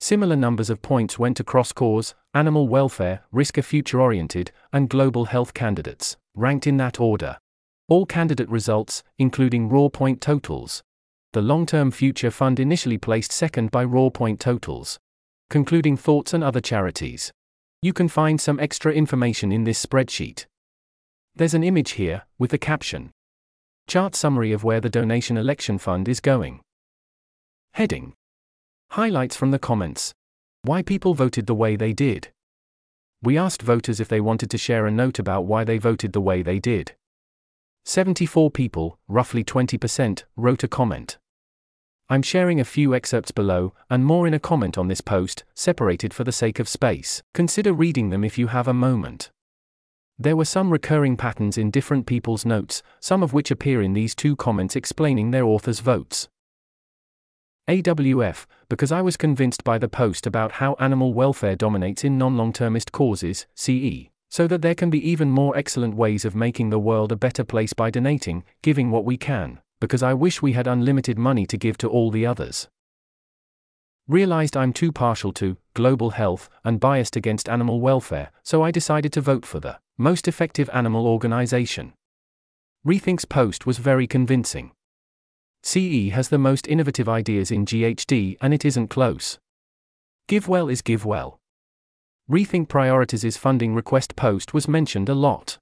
[0.00, 4.88] Similar numbers of points went to cross cause, animal welfare, risk of future oriented, and
[4.90, 7.38] global health candidates, ranked in that order.
[7.86, 10.82] All candidate results, including raw point totals.
[11.32, 14.98] The Long Term Future Fund initially placed second by raw point totals.
[15.48, 17.32] Concluding thoughts and other charities.
[17.80, 20.46] You can find some extra information in this spreadsheet.
[21.36, 23.12] There's an image here, with the caption
[23.86, 26.60] Chart summary of where the donation election fund is going.
[27.74, 28.14] Heading
[28.90, 30.12] Highlights from the comments
[30.62, 32.32] Why people voted the way they did.
[33.22, 36.20] We asked voters if they wanted to share a note about why they voted the
[36.20, 36.96] way they did.
[37.84, 41.16] 74 people, roughly 20%, wrote a comment.
[42.10, 46.14] I'm sharing a few excerpts below, and more in a comment on this post, separated
[46.14, 47.22] for the sake of space.
[47.34, 49.30] Consider reading them if you have a moment.
[50.18, 54.14] There were some recurring patterns in different people's notes, some of which appear in these
[54.14, 56.28] two comments explaining their authors' votes.
[57.68, 62.38] AWF, because I was convinced by the post about how animal welfare dominates in non
[62.38, 66.70] long termist causes, CE so that there can be even more excellent ways of making
[66.70, 70.52] the world a better place by donating, giving what we can, because I wish we
[70.52, 72.68] had unlimited money to give to all the others.
[74.06, 79.12] Realized I'm too partial to global health and biased against animal welfare, so I decided
[79.12, 81.92] to vote for the most effective animal organization.
[82.86, 84.72] Rethink's post was very convincing.
[85.62, 89.38] CE has the most innovative ideas in GHD and it isn't close.
[90.28, 91.36] GiveWell is GiveWell.
[92.30, 95.58] Rethink Priorities' funding request post was mentioned a lot.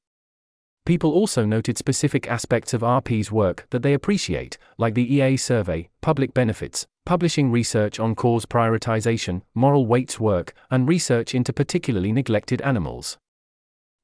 [0.87, 5.89] People also noted specific aspects of RP's work that they appreciate, like the EA survey,
[6.01, 12.63] public benefits, publishing research on cause prioritization, moral weights work, and research into particularly neglected
[12.63, 13.19] animals.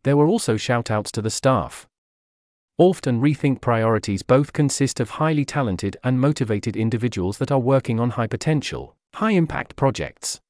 [0.03, 1.87] There were also shoutouts to the staff.
[2.81, 8.01] ORFT and Rethink Priorities both consist of highly talented and motivated individuals that are working
[8.01, 10.41] on high potential, high impact projects.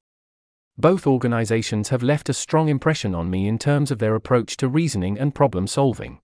[0.82, 4.66] Both organizations have left a strong impression on me in terms of their approach to
[4.66, 6.18] reasoning and problem solving.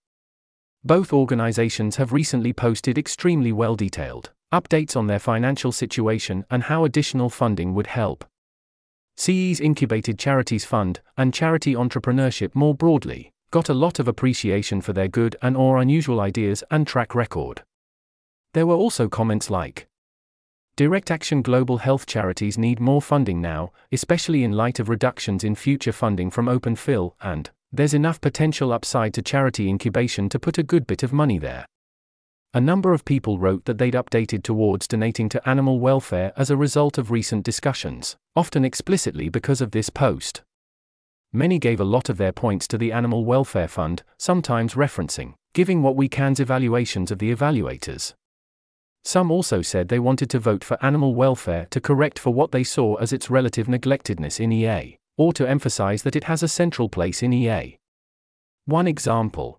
[0.82, 6.84] Both organizations have recently posted extremely well detailed updates on their financial situation and how
[6.84, 8.24] additional funding would help.
[9.16, 14.92] CE's Incubated Charities Fund, and charity entrepreneurship more broadly, got a lot of appreciation for
[14.92, 17.62] their good and or unusual ideas and track record.
[18.54, 19.86] There were also comments like,
[20.78, 25.56] Direct Action Global Health charities need more funding now, especially in light of reductions in
[25.56, 30.56] future funding from Open Phil, and there's enough potential upside to charity incubation to put
[30.56, 31.66] a good bit of money there.
[32.54, 36.56] A number of people wrote that they'd updated towards donating to animal welfare as a
[36.56, 40.42] result of recent discussions, often explicitly because of this post.
[41.32, 45.82] Many gave a lot of their points to the Animal Welfare Fund, sometimes referencing, giving
[45.82, 48.14] what we can's evaluations of the evaluators.
[49.04, 52.64] Some also said they wanted to vote for animal welfare to correct for what they
[52.64, 56.88] saw as its relative neglectedness in EA, or to emphasize that it has a central
[56.88, 57.78] place in EA.
[58.66, 59.58] One example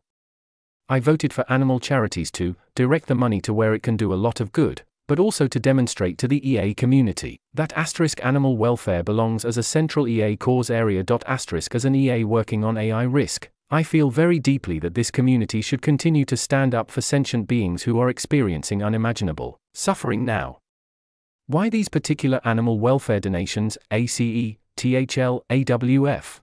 [0.88, 4.16] I voted for animal charities to direct the money to where it can do a
[4.16, 9.04] lot of good, but also to demonstrate to the EA community that asterisk animal welfare
[9.04, 11.04] belongs as a central EA cause area.
[11.26, 15.62] Asterisk as an EA working on AI risk, I feel very deeply that this community
[15.62, 20.58] should continue to stand up for sentient beings who are experiencing unimaginable suffering now.
[21.46, 26.40] Why these particular animal welfare donations, ACE, THL, AWF?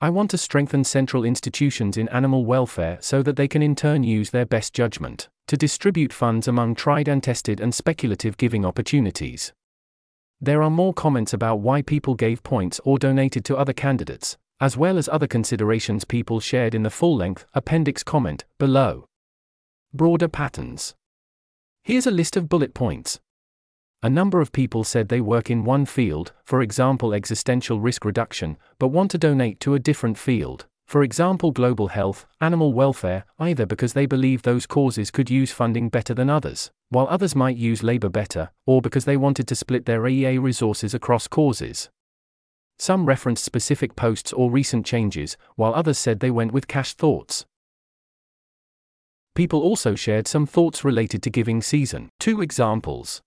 [0.00, 4.02] I want to strengthen central institutions in animal welfare so that they can in turn
[4.02, 9.52] use their best judgment to distribute funds among tried and tested and speculative giving opportunities.
[10.40, 14.76] There are more comments about why people gave points or donated to other candidates, as
[14.76, 19.06] well as other considerations people shared in the full length appendix comment below.
[19.94, 20.94] Broader patterns.
[21.82, 23.20] Here's a list of bullet points.
[24.02, 28.56] A number of people said they work in one field, for example existential risk reduction,
[28.78, 33.66] but want to donate to a different field, for example global health, animal welfare, either
[33.66, 37.82] because they believe those causes could use funding better than others, while others might use
[37.82, 41.90] labor better, or because they wanted to split their AEA resources across causes.
[42.80, 47.44] Some referenced specific posts or recent changes, while others said they went with cash thoughts.
[49.34, 52.08] People also shared some thoughts related to giving season.
[52.18, 53.20] Two examples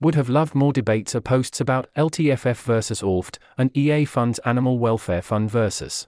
[0.00, 4.78] would have loved more debates or posts about LTFF versus ALFT and EA Fund's Animal
[4.78, 6.06] Welfare Fund versus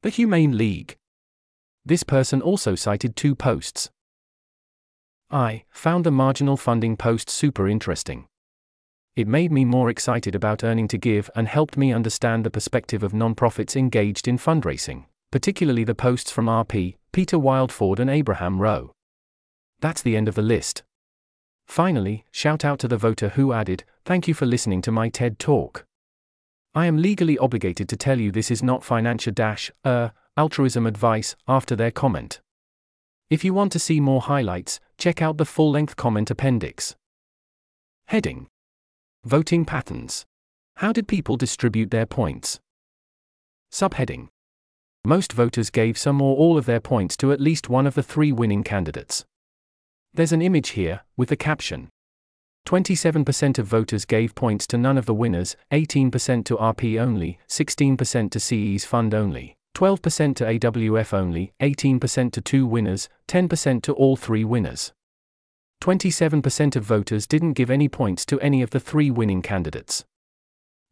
[0.00, 0.96] the Humane League.
[1.84, 3.90] This person also cited two posts.
[5.30, 8.28] I found the marginal funding post super interesting.
[9.16, 13.02] It made me more excited about earning to give and helped me understand the perspective
[13.02, 18.92] of nonprofits engaged in fundraising, particularly the posts from RP, Peter Wildeford, and Abraham Rowe.
[19.80, 20.82] That's the end of the list.
[21.66, 25.38] Finally, shout out to the voter who added, Thank you for listening to my TED
[25.38, 25.86] Talk.
[26.74, 31.34] I am legally obligated to tell you this is not financial dash, uh, altruism advice,
[31.48, 32.42] after their comment.
[33.30, 36.94] If you want to see more highlights, check out the full length comment appendix.
[38.08, 38.48] Heading
[39.26, 40.24] Voting Patterns.
[40.76, 42.60] How did people distribute their points?
[43.72, 44.28] Subheading
[45.04, 48.04] Most voters gave some or all of their points to at least one of the
[48.04, 49.24] three winning candidates.
[50.14, 51.88] There's an image here, with the caption
[52.68, 58.30] 27% of voters gave points to none of the winners, 18% to RP only, 16%
[58.30, 64.14] to CE's fund only, 12% to AWF only, 18% to two winners, 10% to all
[64.14, 64.92] three winners.
[65.82, 70.04] 27% of voters didn't give any points to any of the three winning candidates.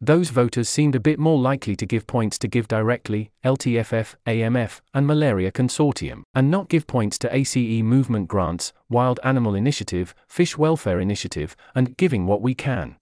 [0.01, 5.07] Those voters seemed a bit more likely to give points to GiveDirectly, LTFF, AMF, and
[5.07, 11.01] Malaria Consortium, and not give points to ACE Movement Grants, Wild Animal Initiative, Fish Welfare
[11.01, 12.97] Initiative, and Giving What We Can.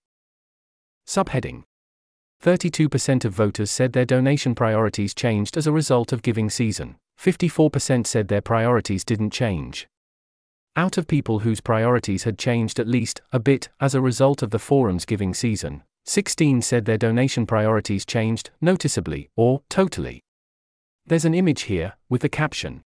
[1.07, 1.65] Subheading
[2.43, 6.97] 32% of voters said their donation priorities changed as a result of giving season.
[7.21, 9.87] 54% said their priorities didn't change.
[10.75, 14.51] Out of people whose priorities had changed at least a bit as a result of
[14.51, 20.23] the forum's giving season, 16 said their donation priorities changed, noticeably, or totally.
[21.05, 22.81] There's an image here, with the caption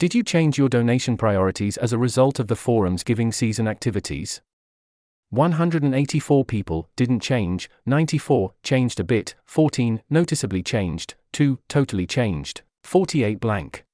[0.00, 4.40] Did you change your donation priorities as a result of the forum's giving season activities?
[5.30, 13.38] 184 people didn't change, 94 changed a bit, 14 noticeably changed, 2 totally changed, 48
[13.38, 13.84] blank.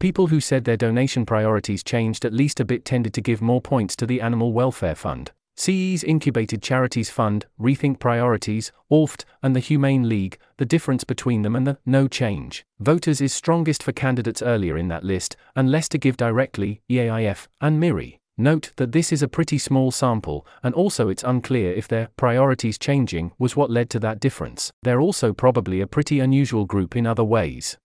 [0.00, 3.60] People who said their donation priorities changed at least a bit tended to give more
[3.60, 9.60] points to the Animal Welfare Fund, CE's Incubated Charities Fund, Rethink Priorities, ALFT, and the
[9.60, 14.40] Humane League, the difference between them and the no change voters is strongest for candidates
[14.40, 18.18] earlier in that list, and less to give directly, EAIF, and MIRI.
[18.38, 22.78] Note that this is a pretty small sample, and also it's unclear if their priorities
[22.78, 24.72] changing was what led to that difference.
[24.82, 27.76] They're also probably a pretty unusual group in other ways.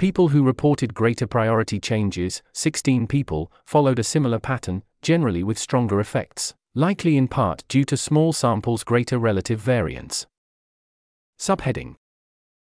[0.00, 6.00] People who reported greater priority changes, 16 people, followed a similar pattern, generally with stronger
[6.00, 10.26] effects likely in part due to small samples' greater relative variance.
[11.38, 11.96] Subheading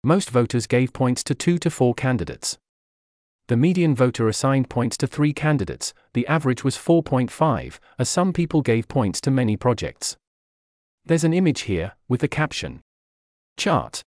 [0.05, 2.59] Most voters gave points to two to four candidates.
[3.49, 8.61] The median voter assigned points to three candidates, the average was 4.5, as some people
[8.61, 10.19] gave points to many projects.
[11.07, 12.83] There's an image here, with the caption
[13.57, 14.03] Chart.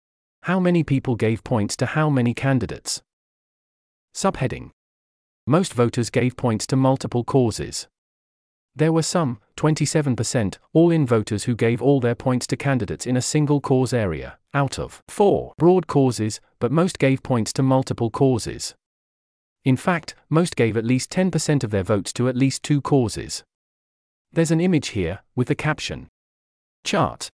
[0.45, 3.03] How many people gave points to how many candidates?
[4.15, 4.71] Subheading
[5.47, 7.87] Most voters gave points to multiple causes.
[8.75, 13.17] There were some, 27%, all in voters who gave all their points to candidates in
[13.17, 18.11] a single cause area, out of four broad causes, but most gave points to multiple
[18.11, 18.75] causes.
[19.65, 23.45] In fact, most gave at least 10% of their votes to at least two causes.
[24.33, 26.09] There's an image here, with the caption
[26.85, 27.29] Chart.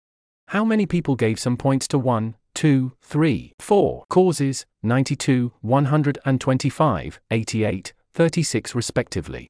[0.48, 7.92] How many people gave some points to one, two, three, four causes, 92, 125, 88,
[8.14, 9.46] 36 respectively?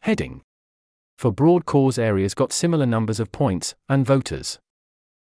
[0.00, 0.40] Heading
[1.18, 4.58] for broad cause areas got similar numbers of points, and voters.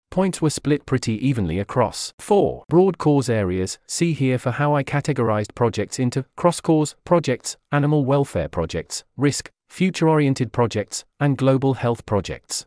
[0.09, 3.77] Points were split pretty evenly across four broad cause areas.
[3.85, 9.51] See here for how I categorized projects into cross cause projects, animal welfare projects, risk,
[9.67, 12.65] future oriented projects, and global health projects.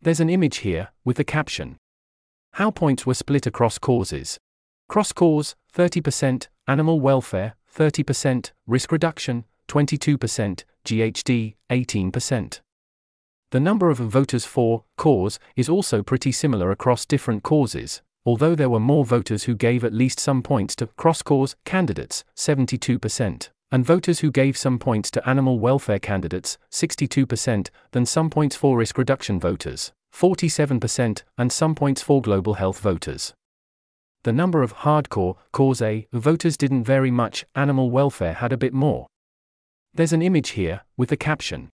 [0.00, 1.76] There's an image here, with the caption
[2.54, 4.38] How points were split across causes.
[4.88, 12.60] Cross cause, 30%, animal welfare, 30%, risk reduction, 22%, GHD, 18%.
[13.52, 18.02] The number of voters for cause is also pretty similar across different causes.
[18.26, 22.24] although there were more voters who gave at least some points to cross cause candidates,
[22.36, 28.56] 72%, and voters who gave some points to animal welfare candidates, 62%, than some points
[28.56, 33.34] for risk reduction voters, 47%, and some points for global health voters.
[34.22, 38.74] The number of hardcore, cause A, voters didn't vary much, animal welfare had a bit
[38.74, 39.06] more.
[39.94, 41.70] There's an image here, with the caption.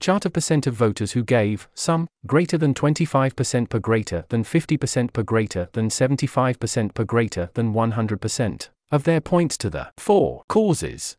[0.00, 5.12] Chart of percent of voters who gave, some, greater than 25% per greater than 50%
[5.12, 11.16] per greater than 75% per greater than 100%, of their points to the 4 causes.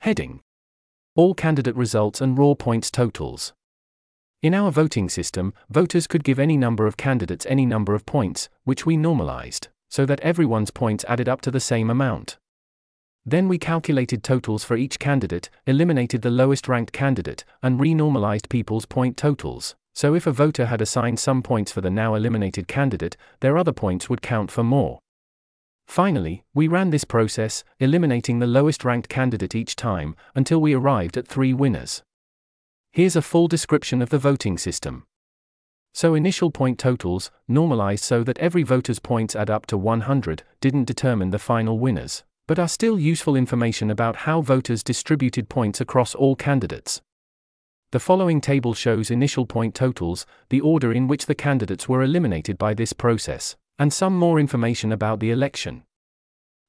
[0.00, 0.40] Heading
[1.14, 3.52] All candidate results and raw points totals.
[4.46, 8.48] In our voting system, voters could give any number of candidates any number of points,
[8.62, 12.38] which we normalized, so that everyone's points added up to the same amount.
[13.24, 18.86] Then we calculated totals for each candidate, eliminated the lowest ranked candidate, and renormalized people's
[18.86, 19.74] point totals.
[19.96, 23.72] So if a voter had assigned some points for the now eliminated candidate, their other
[23.72, 25.00] points would count for more.
[25.88, 31.16] Finally, we ran this process, eliminating the lowest ranked candidate each time, until we arrived
[31.16, 32.04] at three winners.
[32.96, 35.04] Here's a full description of the voting system.
[35.92, 40.86] So initial point totals, normalized so that every voter's points add up to 100, didn't
[40.86, 46.14] determine the final winners, but are still useful information about how voters distributed points across
[46.14, 47.02] all candidates.
[47.92, 52.56] The following table shows initial point totals, the order in which the candidates were eliminated
[52.56, 55.82] by this process, and some more information about the election.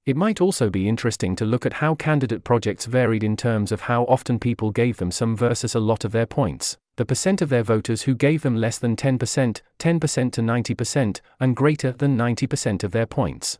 [0.07, 3.81] It might also be interesting to look at how candidate projects varied in terms of
[3.81, 7.49] how often people gave them some versus a lot of their points, the percent of
[7.49, 12.85] their voters who gave them less than 10%, 10% to 90%, and greater than 90%
[12.85, 13.59] of their points.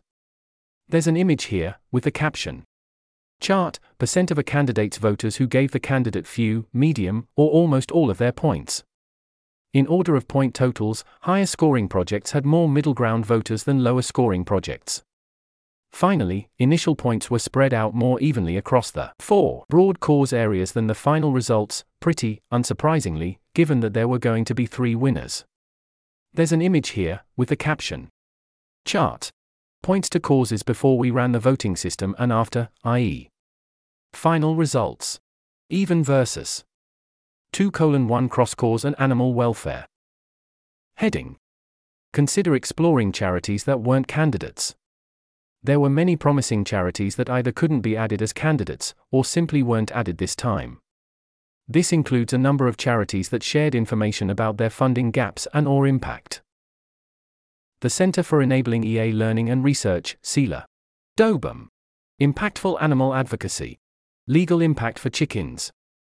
[0.88, 2.64] There's an image here, with the caption
[3.40, 8.08] Chart, percent of a candidate's voters who gave the candidate few, medium, or almost all
[8.08, 8.84] of their points.
[9.74, 14.00] In order of point totals, higher scoring projects had more middle ground voters than lower
[14.00, 15.02] scoring projects.
[15.92, 20.86] Finally, initial points were spread out more evenly across the four broad cause areas than
[20.86, 25.44] the final results, pretty, unsurprisingly, given that there were going to be three winners.
[26.32, 28.10] There's an image here, with the caption
[28.84, 29.30] Chart.
[29.82, 33.28] Points to causes before we ran the voting system and after, i.e.
[34.12, 35.20] Final results.
[35.70, 36.64] Even versus
[37.52, 39.86] 2 colon 1 cross cause and animal welfare.
[40.96, 41.36] Heading.
[42.12, 44.74] Consider exploring charities that weren't candidates.
[45.62, 49.92] There were many promising charities that either couldn't be added as candidates, or simply weren't
[49.92, 50.78] added this time.
[51.66, 55.86] This includes a number of charities that shared information about their funding gaps and or
[55.86, 56.40] impact.
[57.80, 60.64] The Center for Enabling EA Learning and Research, CEEALAR.
[61.16, 61.68] DOBAM.
[62.20, 63.78] Impactful Animal Advocacy.
[64.26, 65.70] Legal Impact for Chickens.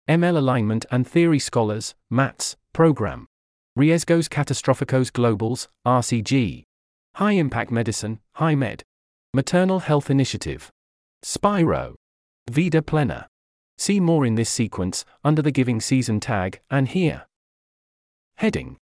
[0.08, 3.26] ML Alignment and Theory Scholars, MATS, Program.
[3.78, 6.64] Riesgos Catastróficos Globales, RCG.
[7.14, 8.82] High Impact Medicine, HiMed.
[9.34, 10.70] Maternal Health Initiative.
[11.22, 11.96] Spiro.
[12.50, 13.28] Vida Plena.
[13.78, 17.24] See more in this sequence, under the Giving Season tag, and here.
[18.36, 18.76] Heading.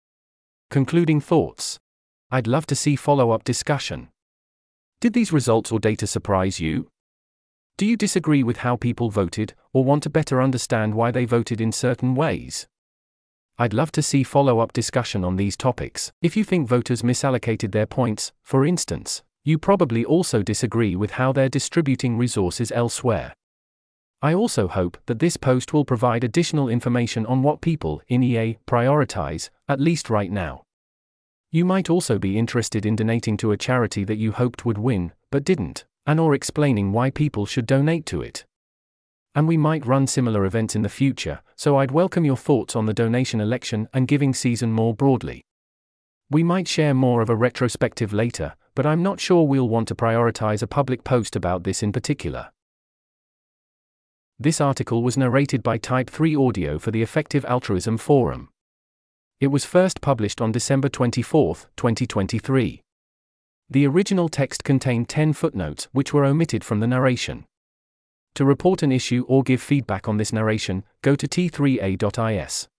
[0.71, 1.77] Concluding thoughts.
[2.31, 4.09] I'd love to see follow up discussion.
[4.99, 6.87] Did these results or data surprise you?
[7.77, 11.61] Do you disagree with how people voted, or want to better understand why they voted
[11.61, 12.65] in certain ways?
[13.59, 16.11] I'd love to see follow up discussion on these topics.
[16.23, 21.31] If you think voters misallocated their points, for instance, you probably also disagree with how
[21.31, 23.33] they're distributing resources elsewhere.
[24.21, 28.59] I also hope that this post will provide additional information on what people in EA
[28.67, 30.61] prioritize, at least right now.
[31.49, 35.13] You might also be interested in donating to a charity that you hoped would win,
[35.31, 38.45] but didn't, and or explaining why people should donate to it.
[39.33, 42.85] And we might run similar events in the future, so I'd welcome your thoughts on
[42.85, 45.41] the donation election and giving season more broadly.
[46.29, 49.93] We might share more of a retrospective later, but I'm not sure we'll want to
[49.93, 52.51] prioritize a public post about this in particular.
[54.39, 58.47] This article was narrated by Type 3 Audio for the Effective Altruism Forum.
[59.41, 62.81] It was first published on December 24, 2023.
[63.69, 67.43] The original text contained 10 footnotes which were omitted from the narration.
[68.35, 72.69] To report an issue or give feedback on this narration, go to t3a.is.